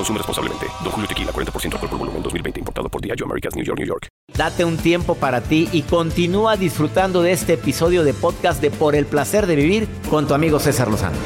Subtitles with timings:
[0.00, 0.66] Consume responsablemente.
[0.82, 2.60] Don Julio Tequila, 40% alcohol por volumen, 2020.
[2.60, 4.08] Importado por Diageo Americas, New York, New York.
[4.34, 8.94] Date un tiempo para ti y continúa disfrutando de este episodio de podcast de Por
[8.94, 11.18] el Placer de Vivir con tu amigo César Lozano.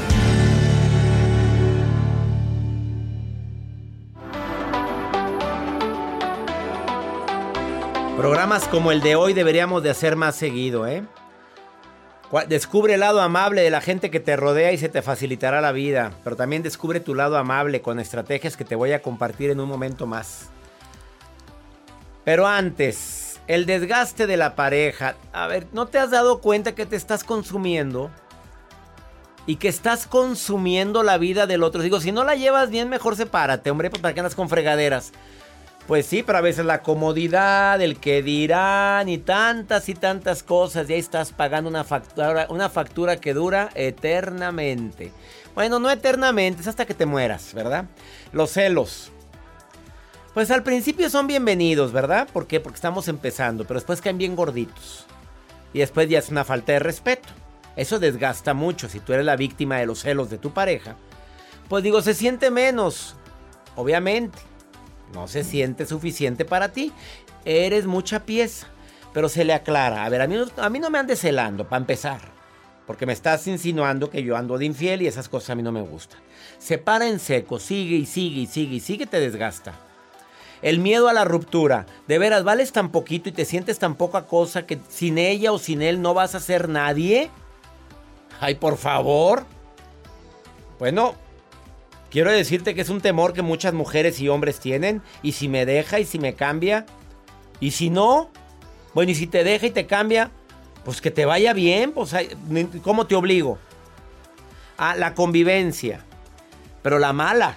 [8.17, 11.05] Programas como el de hoy deberíamos de hacer más seguido, ¿eh?
[12.49, 15.73] Descubre el lado amable de la gente que te rodea y se te facilitará la
[15.73, 16.13] vida.
[16.25, 19.69] Pero también descubre tu lado amable con estrategias que te voy a compartir en un
[19.69, 20.51] momento más.
[22.25, 25.17] Pero antes, el desgaste de la pareja.
[25.33, 28.11] A ver, ¿no te has dado cuenta que te estás consumiendo?
[29.47, 31.83] Y que estás consumiendo la vida del otro.
[31.83, 35.13] Digo, si no la llevas bien, mejor sepárate, hombre, pues, para que andas con fregaderas.
[35.87, 40.89] Pues sí, pero a veces la comodidad, el que dirán y tantas y tantas cosas.
[40.89, 45.13] Y ahí estás pagando una factura, una factura que dura eternamente.
[45.55, 47.85] Bueno, no eternamente, es hasta que te mueras, ¿verdad?
[48.33, 49.13] Los celos.
[50.33, 52.29] Pues al principio son bienvenidos, ¿verdad?
[52.33, 52.61] ¿Por qué?
[52.61, 55.05] Porque estamos empezando, pero después caen bien gorditos.
[55.75, 57.29] Y después ya es una falta de respeto.
[57.77, 60.97] Eso desgasta mucho si tú eres la víctima de los celos de tu pareja.
[61.69, 63.17] Pues digo, se siente menos,
[63.77, 64.39] obviamente
[65.13, 66.93] no se siente suficiente para ti.
[67.45, 68.69] Eres mucha pieza.
[69.13, 70.05] Pero se le aclara.
[70.05, 72.21] A ver, a mí, no me andes celando, para empezar.
[72.87, 75.73] Porque me estás insinuando que yo ando de infiel y esas cosas a mí no
[75.73, 76.21] me gustan.
[76.59, 79.75] Se para en seco, sigue y sigue y sigue y sigue, te desgasta.
[80.63, 81.87] El miedo a la ruptura.
[82.09, 85.59] De veras, vales tan poquito y te sientes tan poca cosa que sin ella o
[85.59, 87.31] sin él no vas a ser nadie.
[88.41, 89.45] Ay, por favor.
[90.79, 91.15] Bueno,
[92.15, 95.03] Quiero decirte que es un temor que muchas mujeres y hombres tienen.
[95.25, 96.87] Y si me deja y si me cambia.
[97.59, 98.31] Y si no,
[98.95, 100.31] bueno, y si te deja y te cambia,
[100.85, 101.91] pues que te vaya bien.
[101.91, 102.15] Pues,
[102.85, 103.59] ¿cómo te obligo?
[104.77, 106.05] A la convivencia.
[106.83, 107.57] Pero la mala.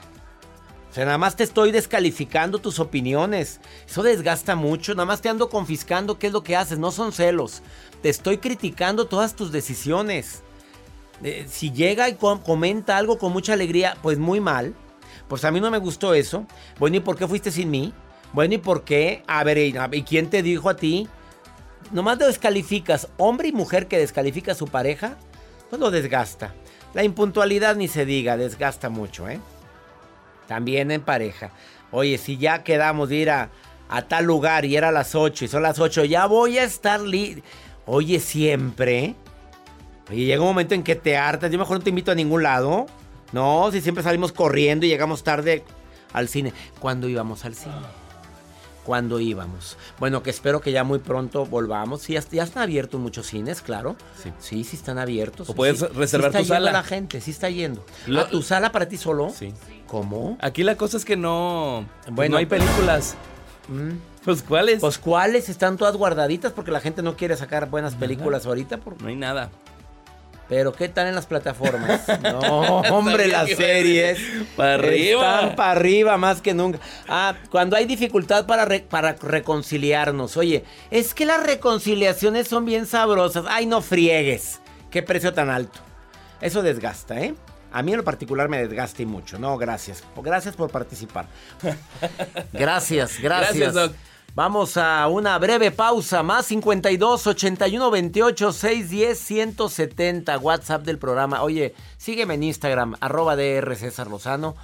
[0.90, 3.60] O sea, nada más te estoy descalificando tus opiniones.
[3.88, 4.96] Eso desgasta mucho.
[4.96, 6.80] Nada más te ando confiscando qué es lo que haces.
[6.80, 7.62] No son celos.
[8.02, 10.42] Te estoy criticando todas tus decisiones
[11.48, 14.74] si llega y comenta algo con mucha alegría, pues muy mal.
[15.28, 16.46] Pues a mí no me gustó eso.
[16.80, 17.94] Bueno, ¿y por qué fuiste sin mí?
[18.34, 19.24] Bueno, ¿y por qué?
[19.28, 21.08] A ver, ¿y quién te dijo a ti?
[21.92, 23.08] Nomás te descalificas.
[23.18, 25.18] Hombre y mujer que descalifica a su pareja,
[25.70, 26.54] pues lo desgasta.
[26.94, 29.40] La impuntualidad ni se diga, desgasta mucho, ¿eh?
[30.48, 31.52] También en pareja.
[31.92, 33.50] Oye, si ya quedamos de ir a,
[34.08, 37.02] tal lugar y era las 8 y son las 8, ya voy a estar...
[37.02, 37.44] Li
[37.86, 39.16] Oye, siempre...
[40.10, 41.52] Y llega un momento en que te hartas.
[41.52, 42.86] Yo mejor no te invito a ningún lado.
[43.34, 45.64] No, si siempre salimos corriendo y llegamos tarde
[46.14, 46.54] al cine.
[46.80, 47.76] ¿Cuándo íbamos al cine?
[48.86, 49.78] ¿Cuándo íbamos?
[50.00, 52.04] Bueno, que espero que ya muy pronto volvamos.
[52.04, 53.98] Sí, ya, están abiertos muchos cines, claro.
[54.24, 55.50] Sí, sí, sí están abiertos.
[55.50, 56.72] O puedes reservar sí tu sala.
[56.72, 57.86] la gente, sí está yendo.
[58.18, 59.30] ¿A tu sala para ti solo?
[59.30, 59.54] Sí.
[59.88, 60.38] ¿Cómo?
[60.40, 61.86] Aquí la cosa es que no.
[62.12, 63.16] Bueno, no hay películas.
[63.68, 63.98] Mm.
[64.24, 64.80] Pues cuáles?
[64.80, 68.78] Pues cuáles están todas guardaditas porque la gente no quiere sacar buenas películas ahorita.
[68.78, 69.02] Por...
[69.02, 69.52] No hay nada.
[70.50, 72.02] Pero ¿qué tal en las plataformas?
[72.22, 74.20] No, hombre, las series.
[74.56, 75.42] Para arriba.
[75.42, 76.80] Están para arriba más que nunca.
[77.08, 80.38] Ah, cuando hay dificultad para, para reconciliarnos.
[80.38, 83.46] Oye, es que las reconciliaciones son bien sabrosas.
[83.48, 84.60] Ay, no friegues.
[84.92, 85.80] Qué precio tan alto.
[86.42, 87.34] Eso desgasta, ¿eh?
[87.72, 89.38] A mí en lo particular me desgasta y mucho.
[89.38, 90.04] No, gracias.
[90.16, 91.28] Gracias por participar.
[92.54, 93.74] Gracias, gracias.
[93.74, 93.92] Gracias,
[94.36, 96.24] Vamos a una breve pausa.
[96.24, 100.38] Más 52 81 28 610 170.
[100.38, 101.42] WhatsApp del programa.
[101.42, 104.56] Oye, sígueme en Instagram, arroba DR César Lozano.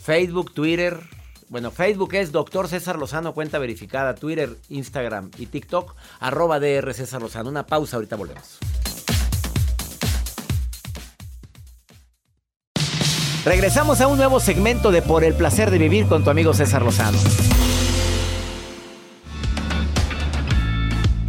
[0.00, 1.00] Facebook, Twitter.
[1.48, 4.14] Bueno, Facebook es Doctor César Lozano, cuenta verificada.
[4.14, 7.48] Twitter, Instagram y TikTok, arroba DR César Lozano.
[7.48, 8.58] Una pausa, ahorita volvemos.
[13.44, 16.82] Regresamos a un nuevo segmento de Por el placer de vivir con tu amigo César
[16.82, 17.18] Lozano.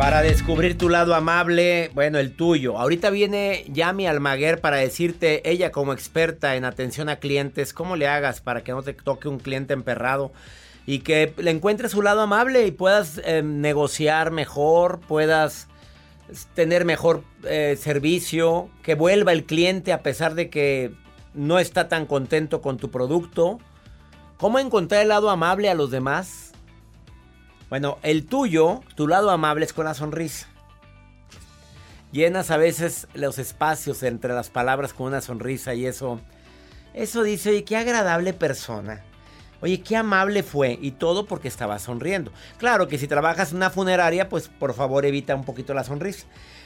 [0.09, 2.79] Para descubrir tu lado amable, bueno, el tuyo.
[2.79, 8.07] Ahorita viene Yami Almaguer para decirte, ella como experta en atención a clientes, cómo le
[8.07, 10.31] hagas para que no te toque un cliente emperrado
[10.87, 15.67] y que le encuentres su lado amable y puedas eh, negociar mejor, puedas
[16.55, 20.91] tener mejor eh, servicio, que vuelva el cliente a pesar de que
[21.35, 23.59] no está tan contento con tu producto.
[24.37, 26.48] ¿Cómo encontrar el lado amable a los demás?
[27.69, 30.47] Bueno, el tuyo, tu lado amable es con la sonrisa.
[32.11, 36.19] Llenas a veces los espacios entre las palabras con una sonrisa y eso,
[36.95, 39.03] eso dice, oye, qué agradable persona.
[39.61, 42.31] Oye, qué amable fue y todo porque estaba sonriendo.
[42.57, 46.25] Claro que si trabajas en una funeraria, pues por favor evita un poquito la sonrisa.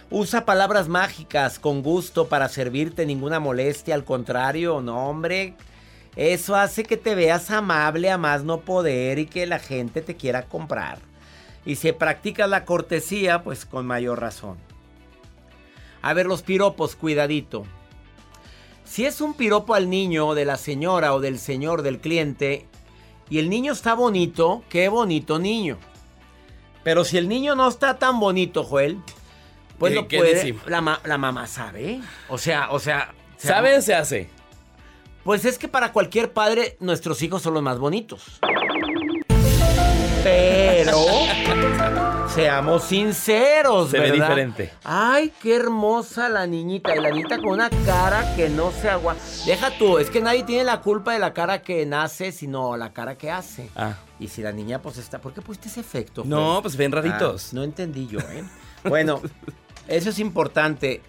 [0.09, 5.55] Usa palabras mágicas con gusto para servirte, ninguna molestia, al contrario, no hombre,
[6.15, 10.15] eso hace que te veas amable a más no poder y que la gente te
[10.15, 10.99] quiera comprar.
[11.65, 14.57] Y si practicas la cortesía, pues con mayor razón.
[16.01, 17.65] A ver, los piropos, cuidadito.
[18.83, 22.67] Si es un piropo al niño de la señora o del señor del cliente
[23.29, 25.79] y el niño está bonito, qué bonito niño.
[26.83, 28.99] Pero si el niño no está tan bonito, Joel,
[29.79, 30.55] pues lo puede.
[30.67, 32.01] La, la, mamá sabe.
[32.27, 33.13] O sea, o sea.
[33.37, 34.29] ¿Sabe se hace?
[35.23, 38.41] Pues es que para cualquier padre nuestros hijos son los más bonitos.
[40.21, 40.97] Pero
[42.29, 44.71] seamos sinceros, se ve diferente.
[44.83, 46.93] Ay, qué hermosa la niñita.
[46.95, 49.15] Y la niñita con una cara que no se agua.
[49.45, 52.91] Deja tú, es que nadie tiene la culpa de la cara que nace, sino la
[52.91, 53.69] cara que hace.
[53.77, 53.95] Ah.
[54.19, 55.19] Y si la niña pues está.
[55.19, 56.23] ¿Por qué pusiste ese efecto?
[56.25, 57.49] No, pues ven raritos.
[57.49, 58.43] Ah, no entendí yo, ¿eh?
[58.83, 59.21] bueno,
[59.87, 61.01] eso es importante.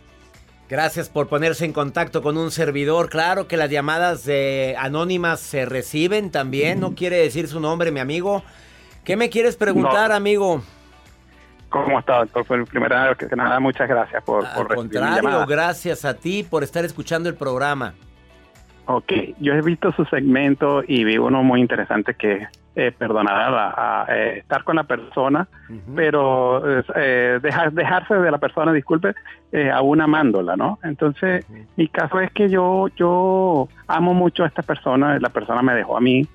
[0.74, 3.08] Gracias por ponerse en contacto con un servidor.
[3.08, 4.28] Claro que las llamadas
[4.76, 6.80] anónimas se reciben también.
[6.80, 8.42] No quiere decir su nombre, mi amigo.
[9.04, 10.64] ¿Qué me quieres preguntar, amigo?
[11.68, 12.44] ¿Cómo está, doctor?
[12.44, 16.84] Fue primera vez que nada, muchas gracias por, Al contrario, gracias a ti por estar
[16.84, 17.94] escuchando el programa.
[18.86, 24.06] Ok, yo he visto su segmento y vi uno muy interesante que eh, perdonar a,
[24.08, 25.46] eh, estar con la persona,
[25.94, 26.62] pero
[26.96, 29.14] eh, dejar, dejarse de la persona, disculpe,
[29.52, 30.78] eh, aún amándola, ¿no?
[30.82, 35.74] Entonces, mi caso es que yo, yo amo mucho a esta persona, la persona me
[35.74, 36.26] dejó a mí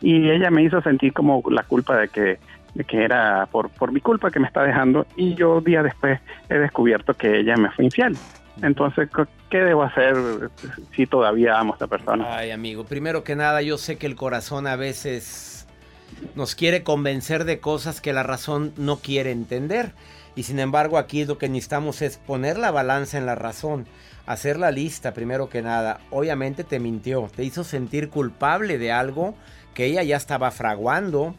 [0.00, 2.38] y ella me hizo sentir como la culpa de que,
[2.74, 6.20] de que era por, por mi culpa que me está dejando y yo día después
[6.48, 8.16] he descubierto que ella me fue infiel.
[8.62, 9.08] Entonces,
[9.50, 10.16] ¿qué debo hacer
[10.94, 12.36] si todavía amo a esta persona?
[12.36, 15.57] Ay, amigo, primero que nada, yo sé que el corazón a veces
[16.34, 19.92] nos quiere convencer de cosas que la razón no quiere entender.
[20.36, 23.86] Y sin embargo, aquí lo que necesitamos es poner la balanza en la razón,
[24.26, 26.00] hacer la lista primero que nada.
[26.10, 29.34] Obviamente te mintió, te hizo sentir culpable de algo
[29.74, 31.34] que ella ya estaba fraguando.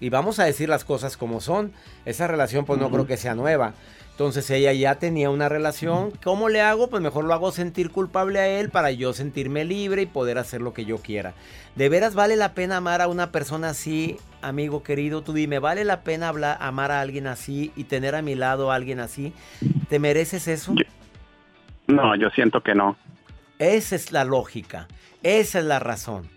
[0.00, 1.72] Y vamos a decir las cosas como son.
[2.04, 3.74] Esa relación pues no creo que sea nueva.
[4.18, 6.10] Entonces ella ya tenía una relación.
[6.24, 6.90] ¿Cómo le hago?
[6.90, 10.60] Pues mejor lo hago sentir culpable a él para yo sentirme libre y poder hacer
[10.60, 11.34] lo que yo quiera.
[11.76, 15.22] ¿De veras vale la pena amar a una persona así, amigo querido?
[15.22, 18.72] Tú dime, ¿vale la pena hablar, amar a alguien así y tener a mi lado
[18.72, 19.32] a alguien así?
[19.88, 20.74] ¿Te mereces eso?
[21.86, 22.96] no, yo siento que no.
[23.60, 24.88] Esa es la lógica.
[25.22, 26.28] Esa es la razón.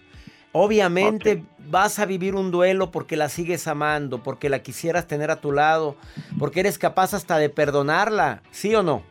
[0.54, 5.38] Obviamente vas a vivir un duelo porque la sigues amando, porque la quisieras tener a
[5.38, 5.96] tu lado,
[6.38, 9.04] porque eres capaz hasta de perdonarla, ¿sí o no?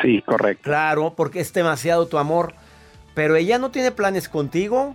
[0.00, 0.62] Sí, correcto.
[0.62, 2.54] Claro, porque es demasiado tu amor.
[3.14, 4.94] Pero ella no tiene planes contigo.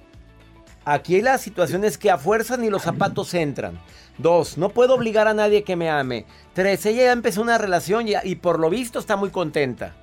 [0.85, 3.79] Aquí la situación es que a fuerza ni los zapatos entran.
[4.17, 6.25] Dos, no puedo obligar a nadie que me ame.
[6.53, 9.95] Tres, ella ya empezó una relación y, y por lo visto está muy contenta.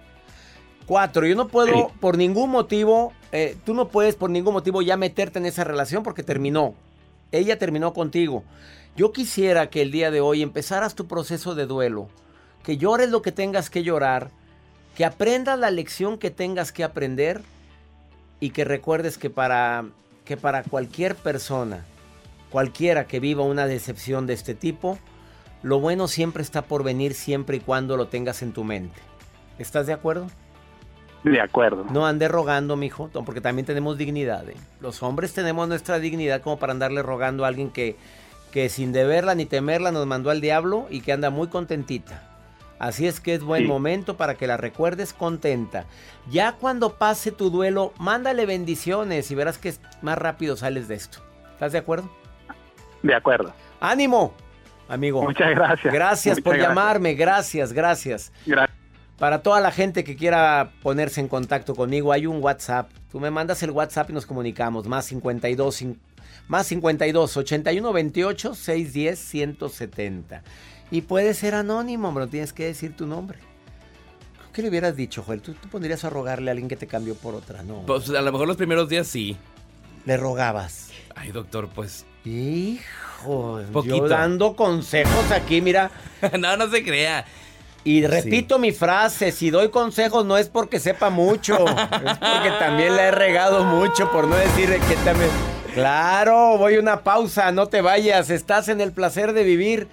[0.88, 4.96] Cuatro, yo no puedo por ningún motivo, eh, tú no puedes por ningún motivo ya
[4.96, 6.72] meterte en esa relación porque terminó.
[7.30, 8.42] Ella terminó contigo.
[8.96, 12.08] Yo quisiera que el día de hoy empezaras tu proceso de duelo,
[12.62, 14.30] que llores lo que tengas que llorar,
[14.96, 17.42] que aprendas la lección que tengas que aprender
[18.40, 19.84] y que recuerdes que para,
[20.24, 21.84] que para cualquier persona,
[22.48, 24.98] cualquiera que viva una decepción de este tipo,
[25.62, 28.98] lo bueno siempre está por venir siempre y cuando lo tengas en tu mente.
[29.58, 30.28] ¿Estás de acuerdo?
[31.24, 31.84] De acuerdo.
[31.90, 34.48] No ande rogando, mijo, porque también tenemos dignidad.
[34.48, 34.56] ¿eh?
[34.80, 37.96] Los hombres tenemos nuestra dignidad como para andarle rogando a alguien que,
[38.52, 42.22] que sin deberla ni temerla nos mandó al diablo y que anda muy contentita.
[42.78, 45.86] Así es que es buen momento para que la recuerdes contenta.
[46.30, 51.18] Ya cuando pase tu duelo, mándale bendiciones y verás que más rápido sales de esto.
[51.54, 52.08] ¿Estás de acuerdo?
[53.02, 53.52] De acuerdo.
[53.80, 54.32] ¡Ánimo!
[54.88, 55.22] Amigo.
[55.22, 55.92] Muchas gracias.
[55.92, 57.14] Gracias por llamarme.
[57.14, 58.32] Gracias, gracias.
[58.46, 58.78] Gracias.
[59.18, 62.90] Para toda la gente que quiera ponerse en contacto conmigo, hay un WhatsApp.
[63.10, 64.86] Tú me mandas el WhatsApp y nos comunicamos.
[64.86, 65.84] Más 52
[66.46, 70.42] Más 52 81 28 610 170.
[70.92, 73.40] Y puede ser anónimo, pero tienes que decir tu nombre.
[74.52, 75.40] ¿Qué le hubieras dicho, Joel?
[75.42, 77.82] ¿Tú, tú pondrías a rogarle a alguien que te cambió por otra, ¿no?
[77.86, 79.36] Pues a lo mejor los primeros días sí.
[80.04, 80.90] Le rogabas.
[81.16, 82.06] Ay, doctor, pues.
[82.24, 83.96] Hijo, Poquito.
[83.96, 85.90] yo dando consejos aquí, mira.
[86.38, 87.24] no, no se crea.
[87.88, 92.94] Y repito mi frase, si doy consejos no es porque sepa mucho, es porque también
[92.94, 95.30] la he regado mucho, por no decir que también...
[95.72, 99.88] Claro, voy a una pausa, no te vayas, estás en el placer de vivir.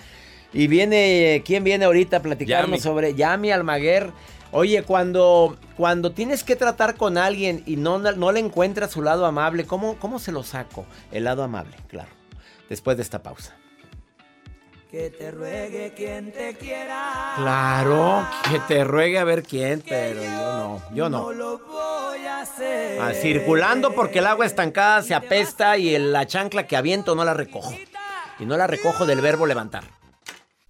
[0.52, 2.82] Y viene, ¿quién viene ahorita a platicarnos Yami.
[2.82, 4.12] sobre Yami Almaguer?
[4.52, 9.26] Oye, cuando, cuando tienes que tratar con alguien y no, no le encuentras su lado
[9.26, 10.86] amable, ¿cómo, ¿cómo se lo saco?
[11.14, 12.10] El lado amable, claro.
[12.68, 13.56] Después de esta pausa.
[14.96, 17.34] Que te ruegue quien te quiera.
[17.36, 21.20] Claro, que te ruegue a ver quién, pero yo no, yo no.
[21.24, 23.02] No lo voy a hacer.
[23.02, 27.26] Ah, circulando porque el agua estancada se apesta y el- la chancla que aviento no
[27.26, 27.74] la recojo.
[28.40, 29.84] Y no la recojo del verbo levantar.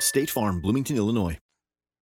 [0.00, 1.38] State Farm, Bloomington, Illinois.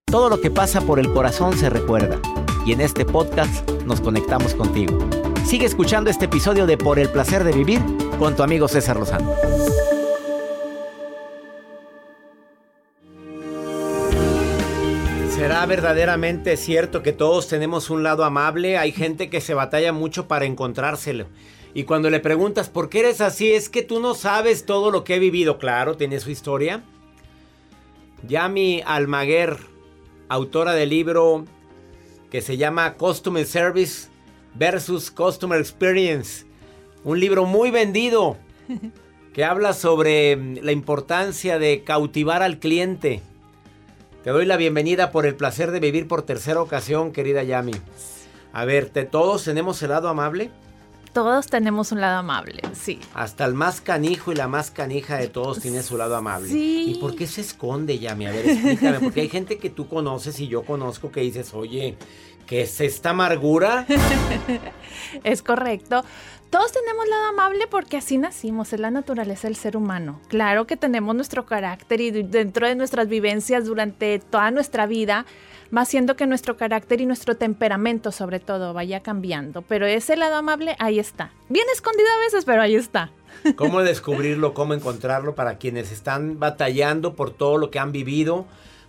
[0.07, 2.21] Todo lo que pasa por el corazón se recuerda.
[2.65, 4.99] Y en este podcast nos conectamos contigo.
[5.45, 7.81] Sigue escuchando este episodio de Por el placer de vivir
[8.19, 9.35] con tu amigo César Lozano.
[15.31, 18.79] ¿Será verdaderamente cierto que todos tenemos un lado amable?
[18.79, 21.27] Hay gente que se batalla mucho para encontrárselo.
[21.75, 25.05] Y cuando le preguntas por qué eres así, es que tú no sabes todo lo
[25.05, 25.59] que he vivido.
[25.59, 26.83] Claro, tiene su historia.
[28.27, 29.57] Yami Almaguer,
[30.29, 31.45] autora del libro
[32.31, 34.09] que se llama Customer Service
[34.55, 36.45] versus Customer Experience.
[37.05, 38.37] Un libro muy vendido
[39.33, 43.23] que habla sobre mm, la importancia de cautivar al cliente.
[44.25, 47.75] Te doy la bienvenida por el placer de vivir por tercera ocasión, querida Yami.
[48.53, 50.51] A ver, ¿te, ¿todos tenemos el lado amable?
[51.13, 53.01] Todos tenemos un lado amable, sí.
[53.15, 56.49] Hasta el más canijo y la más canija de todos tiene su lado amable.
[56.49, 56.93] Sí.
[56.93, 58.27] ¿Y por qué se esconde, Yami?
[58.27, 59.01] A ver, explícame.
[59.01, 61.97] Porque hay gente que tú conoces y yo conozco que dices, oye,
[62.49, 63.87] ¿qué es esta amargura?
[65.25, 66.05] Es correcto.
[66.51, 70.21] Todos tenemos lado amable porque así nacimos, es la naturaleza del ser humano.
[70.29, 75.25] Claro que tenemos nuestro carácter y dentro de nuestras vivencias durante toda nuestra vida
[75.75, 79.63] va haciendo que nuestro carácter y nuestro temperamento sobre todo vaya cambiando.
[79.63, 81.33] Pero ese lado amable ahí está.
[81.49, 83.11] Bien escondido a veces, pero ahí está.
[83.57, 84.55] ¿Cómo descubrirlo?
[84.55, 88.47] ¿Cómo encontrarlo para quienes están batallando por todo lo que han vivido?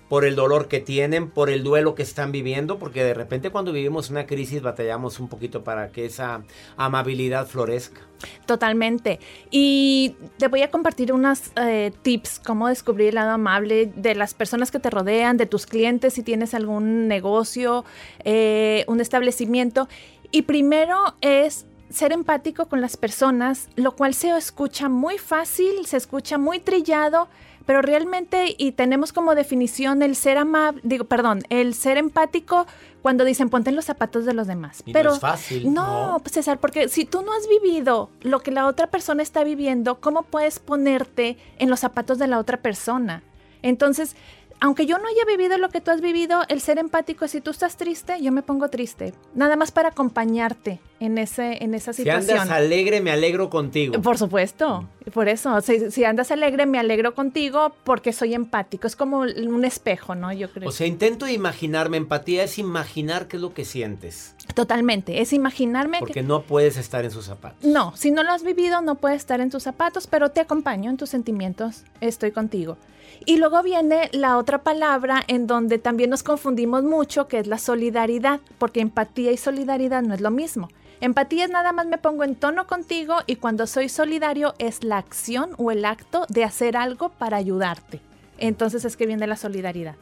[0.09, 3.71] Por el dolor que tienen, por el duelo que están viviendo, porque de repente cuando
[3.71, 6.41] vivimos una crisis batallamos un poquito para que esa
[6.75, 8.01] amabilidad florezca.
[8.45, 9.19] Totalmente.
[9.49, 14.33] Y te voy a compartir unos eh, tips, cómo descubrir el lado amable de las
[14.33, 17.85] personas que te rodean, de tus clientes, si tienes algún negocio,
[18.25, 19.87] eh, un establecimiento.
[20.31, 25.97] Y primero es ser empático con las personas, lo cual se escucha muy fácil, se
[25.97, 27.29] escucha muy trillado,
[27.69, 32.65] pero realmente y tenemos como definición el ser amable, digo, perdón, el ser empático
[33.03, 34.81] cuando dicen ponte en los zapatos de los demás.
[34.87, 36.19] Y no pero es fácil, No, ¿no?
[36.19, 39.99] pues, César, porque si tú no has vivido lo que la otra persona está viviendo,
[40.01, 43.21] ¿cómo puedes ponerte en los zapatos de la otra persona?
[43.61, 44.15] Entonces,
[44.59, 47.51] aunque yo no haya vivido lo que tú has vivido, el ser empático, si tú
[47.51, 49.13] estás triste, yo me pongo triste.
[49.35, 52.39] Nada más para acompañarte en, ese, en esa Si situación.
[52.39, 54.01] andas alegre, me alegro contigo.
[54.01, 58.87] Por supuesto, por eso, si, si andas alegre, me alegro contigo porque soy empático.
[58.87, 60.31] Es como un espejo, ¿no?
[60.33, 60.69] Yo creo.
[60.69, 65.99] O sea, intento imaginarme, empatía es imaginar qué es lo que sientes, Totalmente, es imaginarme
[65.99, 66.23] porque que...
[66.23, 67.63] no puedes estar en sus zapatos.
[67.63, 70.89] No, si no lo has vivido, no puedes estar en tus zapatos, pero te acompaño
[70.89, 72.77] en tus sentimientos, estoy contigo.
[73.25, 77.57] Y luego viene la otra palabra en donde también nos confundimos mucho, que es la
[77.57, 80.69] solidaridad, porque empatía y solidaridad no es lo mismo.
[81.01, 84.97] Empatía es nada más me pongo en tono contigo y cuando soy solidario es la
[84.97, 88.01] acción o el acto de hacer algo para ayudarte.
[88.37, 89.95] Entonces es que viene la solidaridad.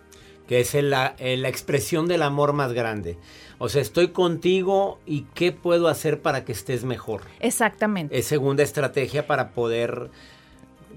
[0.47, 3.17] Que es la, la expresión del amor más grande.
[3.59, 7.21] O sea, estoy contigo y ¿qué puedo hacer para que estés mejor?
[7.39, 8.17] Exactamente.
[8.17, 10.09] Es segunda estrategia para poder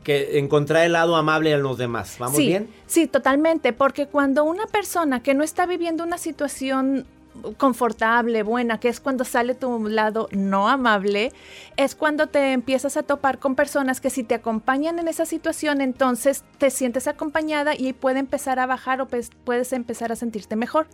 [0.04, 2.16] que encontrar el lado amable en los demás.
[2.18, 2.70] ¿Vamos sí, bien?
[2.86, 7.06] Sí, totalmente, porque cuando una persona que no está viviendo una situación
[7.56, 11.32] confortable, buena, que es cuando sale tu lado no amable,
[11.76, 15.80] es cuando te empiezas a topar con personas que si te acompañan en esa situación,
[15.80, 20.56] entonces te sientes acompañada y puede empezar a bajar o pues puedes empezar a sentirte
[20.56, 20.86] mejor.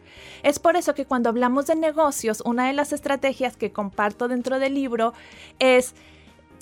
[0.42, 4.58] Es por eso que cuando hablamos de negocios, una de las estrategias que comparto dentro
[4.58, 5.12] del libro
[5.58, 5.94] es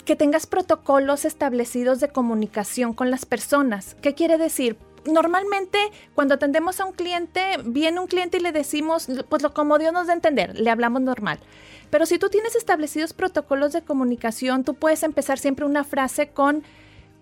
[0.04, 3.96] que tengas protocolos establecidos de comunicación con las personas.
[4.02, 4.76] ¿Qué quiere decir?
[5.06, 5.78] Normalmente
[6.14, 9.92] cuando atendemos a un cliente, viene un cliente y le decimos, pues lo como Dios
[9.92, 11.38] nos da a entender, le hablamos normal.
[11.90, 16.62] Pero si tú tienes establecidos protocolos de comunicación, tú puedes empezar siempre una frase con,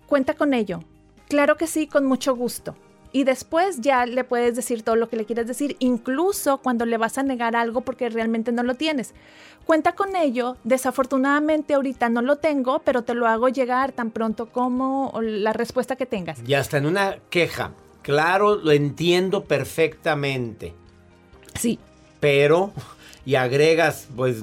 [0.07, 0.81] cuenta con ello.
[1.29, 2.77] Claro que sí, con mucho gusto
[3.13, 6.97] y después ya le puedes decir todo lo que le quieres decir, incluso cuando le
[6.97, 9.15] vas a negar algo porque realmente no lo tienes.
[9.65, 14.47] Cuenta con ello, desafortunadamente ahorita no lo tengo, pero te lo hago llegar tan pronto
[14.47, 16.41] como la respuesta que tengas.
[16.47, 20.75] Y hasta en una queja, claro, lo entiendo perfectamente.
[21.55, 21.79] Sí.
[22.19, 22.73] Pero,
[23.25, 24.43] y agregas, pues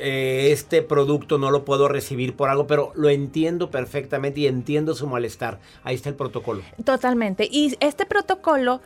[0.00, 4.94] eh, este producto no lo puedo recibir por algo, pero lo entiendo perfectamente y entiendo
[4.94, 5.60] su malestar.
[5.82, 6.62] Ahí está el protocolo.
[6.84, 7.48] Totalmente.
[7.50, 8.80] Y este protocolo,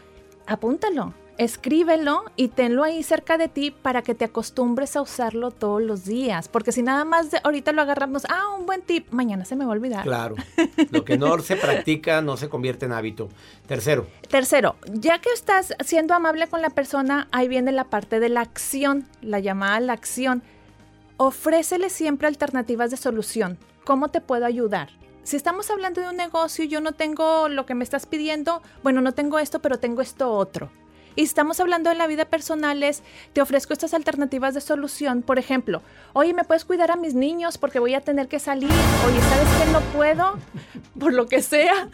[0.46, 5.80] apúntalo, escríbelo y tenlo ahí cerca de ti para que te acostumbres a usarlo todos
[5.80, 6.48] los días.
[6.48, 9.64] Porque si nada más de ahorita lo agarramos, ah, un buen tip, mañana se me
[9.64, 10.02] va a olvidar.
[10.02, 10.34] Claro.
[10.90, 13.30] Lo que no se practica no se convierte en hábito.
[13.66, 14.06] Tercero.
[14.28, 18.42] Tercero, ya que estás siendo amable con la persona, ahí viene la parte de la
[18.42, 20.42] acción, la llamada la acción
[21.22, 23.58] ofrécele siempre alternativas de solución.
[23.84, 24.88] ¿Cómo te puedo ayudar?
[25.22, 29.02] Si estamos hablando de un negocio yo no tengo lo que me estás pidiendo, bueno,
[29.02, 30.70] no tengo esto, pero tengo esto otro.
[31.16, 33.02] Y estamos hablando de la vida personal, es,
[33.34, 35.20] te ofrezco estas alternativas de solución.
[35.20, 35.82] Por ejemplo,
[36.14, 38.70] oye, ¿me puedes cuidar a mis niños porque voy a tener que salir?
[38.70, 40.38] Oye, ¿sabes que no puedo?
[40.98, 41.90] Por lo que sea.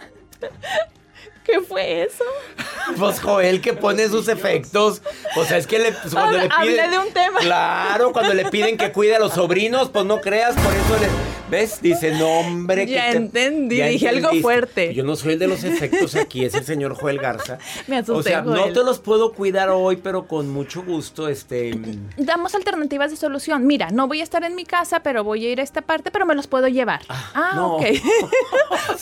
[1.47, 2.25] ¿Qué fue eso?
[2.97, 5.03] Pues Joel que pone sus efectos.
[5.35, 6.53] O sea, es que le, pues, cuando le piden.
[6.81, 7.41] Hablé de un tema.
[7.41, 11.09] Claro, cuando le piden que cuide a los sobrinos, pues no creas, por eso le.
[11.51, 11.81] ¿Ves?
[11.83, 12.87] Dice, no, hombre.
[12.87, 14.95] Ya entendí, dije algo fuerte.
[14.95, 17.59] Yo no soy el de los efectos aquí, es el señor Joel Garza.
[17.89, 21.73] Me asusté, O sea, no te los puedo cuidar hoy, pero con mucho gusto, este.
[22.17, 23.67] Damos alternativas de solución.
[23.67, 26.13] Mira, no voy a estar en mi casa, pero voy a ir a esta parte,
[26.13, 27.01] pero me los puedo llevar.
[27.09, 27.77] Ah, no.
[27.77, 27.85] ok.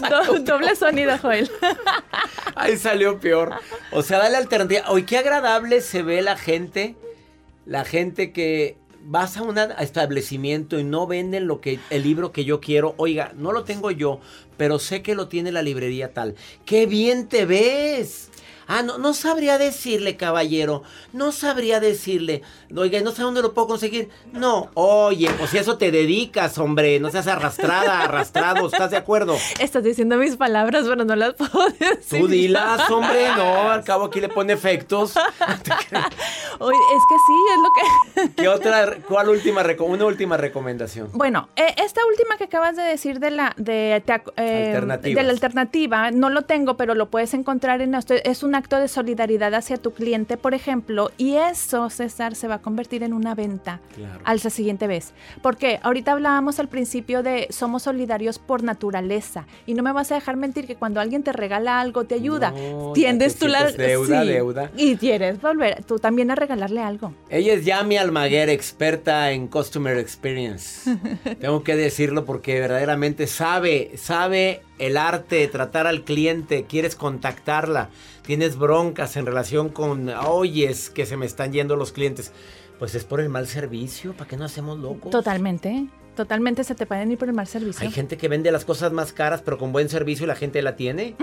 [0.11, 1.50] Do- doble sonido, Joel.
[2.68, 3.53] Ahí salió peor.
[3.92, 4.85] O sea, dale alternativa.
[4.88, 6.96] Oye, qué agradable se ve la gente.
[7.66, 12.46] La gente que vas a un establecimiento y no venden lo que el libro que
[12.46, 12.94] yo quiero.
[12.96, 14.20] Oiga, no lo tengo yo,
[14.57, 16.37] pero sé que lo tiene la librería tal.
[16.64, 18.31] ¡Qué bien te ves!
[18.66, 20.83] Ah, no, no sabría decirle, caballero.
[21.12, 22.42] No sabría decirle.
[22.77, 24.09] Oiga, no sé dónde lo puedo conseguir.
[24.33, 27.00] No, oye, pues si eso te dedicas, hombre.
[27.00, 28.66] No seas arrastrada, arrastrado.
[28.66, 29.37] ¿Estás de acuerdo?
[29.61, 32.20] Estás diciendo mis palabras, pero no las puedo decir.
[32.20, 33.29] Tú dilas, hombre.
[33.37, 35.14] No, al cabo aquí le pone efectos.
[36.59, 38.35] Oye, es que sí, es lo que...
[38.42, 41.11] ¿Qué otra, cuál última, una última recomendación?
[41.12, 45.31] Bueno, eh, esta última que acabas de decir de la de, te eh, de la
[45.31, 47.94] alternativa, no lo tengo, pero lo puedes encontrar en.
[47.94, 52.54] Es un acto de solidaridad hacia tu cliente, por ejemplo, y eso, César, se va
[52.56, 54.20] a convertir en una venta Claro.
[54.22, 55.12] al siguiente vez.
[55.42, 60.14] Porque ahorita hablábamos al principio de somos solidarios por naturaleza y no me vas a
[60.14, 64.22] dejar mentir que cuando alguien te regala algo te ayuda, No, tiendes tú la deuda,
[64.22, 64.70] sí, deuda.
[64.76, 67.12] y quieres volver tú también a regalarle algo.
[67.30, 70.96] Ella es Yami Almaguer, experta en Customer Experience.
[71.40, 76.66] Tengo que decirlo porque verdaderamente sabe, sabe el arte de tratar al cliente.
[76.68, 77.88] Quieres contactarla,
[78.24, 82.32] tienes broncas en relación con, oyes que se me están yendo los clientes.
[82.78, 85.10] Pues es por el mal servicio, ¿para qué no hacemos locos?
[85.10, 85.87] Totalmente.
[86.16, 87.87] Totalmente se te pueden ir por el mal servicio.
[87.87, 90.60] Hay gente que vende las cosas más caras, pero con buen servicio y la gente
[90.62, 91.14] la tiene.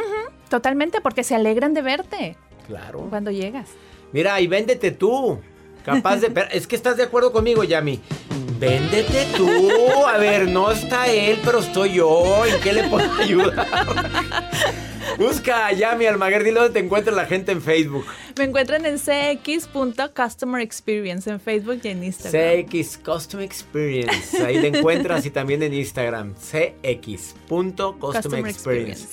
[0.50, 2.38] Totalmente, porque se alegran de verte
[2.68, 3.08] Claro.
[3.10, 3.70] cuando llegas.
[4.12, 5.40] Mira, y véndete tú.
[5.86, 6.32] Capaz de.
[6.52, 8.00] es que estás de acuerdo conmigo, Yami.
[8.60, 9.50] Véndete tú.
[10.08, 12.46] A ver, no está él, pero estoy yo.
[12.46, 13.68] ¿En qué le puedo ayudar?
[15.18, 16.44] Busca a Yami Almaguer.
[16.44, 18.06] Dile dónde te encuentra la gente en Facebook.
[18.38, 22.66] Me encuentran en cx.customer experience en Facebook y en Instagram.
[22.66, 24.44] CX Custom Experience.
[24.44, 26.34] Ahí le encuentras y también en Instagram.
[26.36, 29.04] CX.Custom Customer Experience.
[29.04, 29.08] Experience.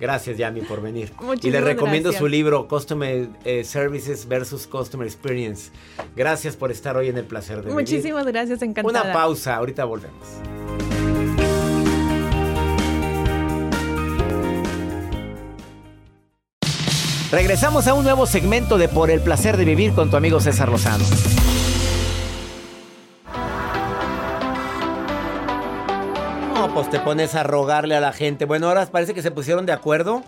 [0.00, 1.12] Gracias, Yami, por venir.
[1.18, 2.20] y le Muchísimas recomiendo gracias.
[2.20, 5.70] su libro, Customer eh, Services versus Customer Experience.
[6.16, 7.74] Gracias por estar hoy en el placer de vivir.
[7.74, 9.02] Muchísimas gracias, encantada.
[9.02, 10.93] Una pausa, ahorita volvemos.
[17.30, 20.68] Regresamos a un nuevo segmento de Por el placer de vivir con tu amigo César
[20.68, 21.04] Lozano.
[26.54, 28.44] No, pues te pones a rogarle a la gente.
[28.44, 30.22] Bueno, ahora parece que se pusieron de acuerdo.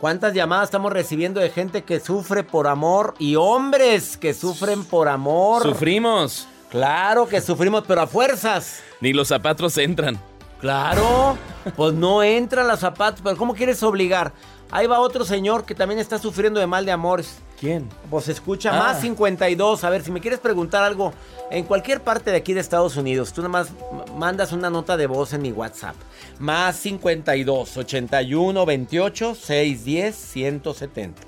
[0.00, 5.08] ¿Cuántas llamadas estamos recibiendo de gente que sufre por amor y hombres que sufren por
[5.08, 5.62] amor?
[5.62, 6.46] Sufrimos.
[6.68, 8.82] Claro que sufrimos, pero a fuerzas.
[9.00, 10.18] Ni los zapatos entran.
[10.60, 11.38] Claro,
[11.76, 14.32] pues no entran los zapatos, pero ¿cómo quieres obligar?
[14.76, 17.36] Ahí va otro señor que también está sufriendo de mal de amores.
[17.60, 17.88] ¿Quién?
[18.10, 18.78] Pues escucha, Ah.
[18.78, 19.84] más 52.
[19.84, 21.12] A ver, si me quieres preguntar algo
[21.52, 24.96] en cualquier parte de aquí de Estados Unidos, tú nada más m- mandas una nota
[24.96, 25.94] de voz en mi WhatsApp.
[26.40, 31.22] Más 52 81 28 610 170.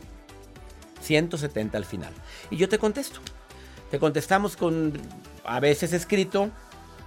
[1.00, 2.12] 170 al final.
[2.50, 3.20] Y yo te contesto.
[3.90, 4.94] Te contestamos con
[5.44, 6.50] a veces escrito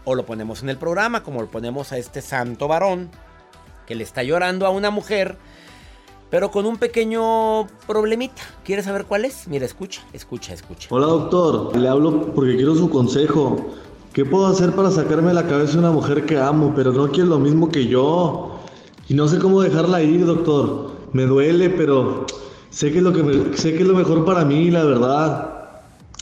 [0.06, 3.10] o lo ponemos en el programa, como lo ponemos a este santo varón
[3.86, 5.38] que le está llorando a una mujer,
[6.30, 8.42] pero con un pequeño problemita.
[8.64, 9.48] ¿Quieres saber cuál es?
[9.48, 10.88] Mira, escucha, escucha, escucha.
[10.92, 13.68] Hola doctor, le hablo porque quiero su consejo.
[14.14, 17.30] ¿Qué puedo hacer para sacarme de la cabeza una mujer que amo, pero no quiere
[17.30, 18.60] lo mismo que yo?
[19.08, 20.92] Y no sé cómo dejarla ir, doctor.
[21.14, 22.26] Me duele, pero
[22.70, 25.56] sé que es lo que me- sé que es lo mejor para mí, la verdad.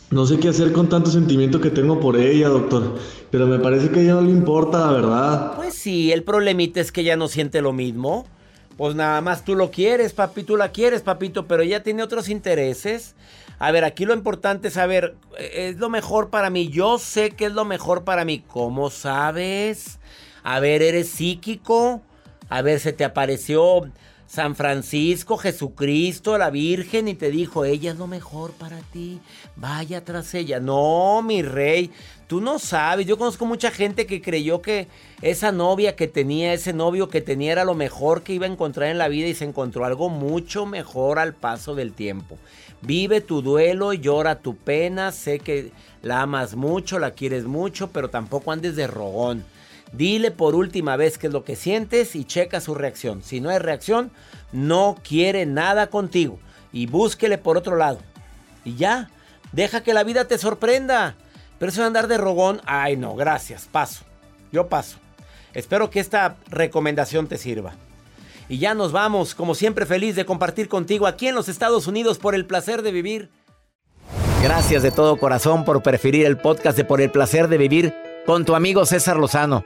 [0.09, 2.95] No sé qué hacer con tanto sentimiento que tengo por ella, doctor.
[3.29, 5.53] Pero me parece que a ella no le importa, la verdad.
[5.57, 8.25] Pues sí, el problemita es que ella no siente lo mismo.
[8.77, 12.29] Pues nada más tú lo quieres, papi, tú la quieres, papito, pero ella tiene otros
[12.29, 13.15] intereses.
[13.57, 16.69] A ver, aquí lo importante es saber, eh, es lo mejor para mí.
[16.69, 18.43] Yo sé que es lo mejor para mí.
[18.47, 19.97] ¿Cómo sabes?
[20.43, 22.03] A ver, ¿eres psíquico?
[22.49, 23.89] A ver, ¿se te apareció
[24.27, 29.21] San Francisco, Jesucristo, la Virgen y te dijo, ella es lo mejor para ti?
[29.55, 30.59] Vaya tras ella.
[30.59, 31.91] No, mi rey,
[32.27, 33.07] tú no sabes.
[33.07, 34.89] Yo conozco mucha gente que creyó que
[35.21, 38.89] esa novia que tenía, ese novio que tenía era lo mejor que iba a encontrar
[38.89, 42.37] en la vida y se encontró algo mucho mejor al paso del tiempo.
[42.81, 48.09] Vive tu duelo, llora tu pena, sé que la amas mucho, la quieres mucho, pero
[48.09, 49.45] tampoco andes de rogón.
[49.93, 53.23] Dile por última vez qué es lo que sientes y checa su reacción.
[53.23, 54.11] Si no hay reacción,
[54.51, 56.39] no quiere nada contigo.
[56.71, 57.99] Y búsquele por otro lado.
[58.65, 59.09] Y ya,
[59.51, 61.15] deja que la vida te sorprenda.
[61.57, 64.03] Pero eso de andar de rogón, ay no, gracias, paso.
[64.51, 64.97] Yo paso.
[65.53, 67.73] Espero que esta recomendación te sirva.
[68.49, 72.17] Y ya nos vamos, como siempre feliz de compartir contigo aquí en los Estados Unidos
[72.17, 73.29] por el placer de vivir.
[74.43, 77.93] Gracias de todo corazón por preferir el podcast de Por el placer de vivir
[78.25, 79.65] con tu amigo César Lozano.